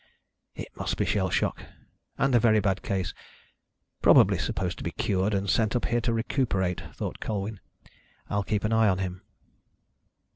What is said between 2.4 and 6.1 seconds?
bad case probably supposed to be cured, and sent up here